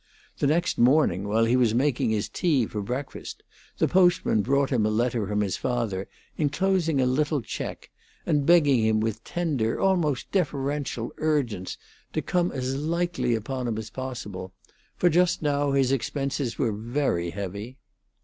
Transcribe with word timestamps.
The 0.39 0.47
next 0.47 0.79
morning, 0.79 1.27
while 1.27 1.45
he 1.45 1.55
was 1.55 1.75
making 1.75 2.09
his 2.09 2.27
tea 2.27 2.65
for 2.65 2.81
breakfast, 2.81 3.43
the 3.77 3.87
postman 3.87 4.41
brought 4.41 4.71
him 4.71 4.83
a 4.83 4.89
letter 4.89 5.27
from 5.27 5.41
his 5.41 5.57
father 5.57 6.07
enclosing 6.39 6.99
a 6.99 7.05
little 7.05 7.39
check, 7.43 7.91
and 8.25 8.43
begging 8.43 8.83
him 8.83 8.99
with 8.99 9.23
tender, 9.23 9.79
almost 9.79 10.31
deferential, 10.31 11.13
urgence 11.17 11.77
to 12.13 12.21
come 12.23 12.51
as 12.51 12.75
lightly 12.75 13.35
upon 13.35 13.67
him 13.67 13.77
as 13.77 13.91
possible, 13.91 14.53
for 14.97 15.07
just 15.07 15.43
now 15.43 15.71
his 15.73 15.91
expenses 15.91 16.57
were 16.57 16.71
very 16.71 17.29
heavy. 17.29 17.77